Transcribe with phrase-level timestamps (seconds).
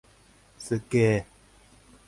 [0.57, 1.25] すっげー！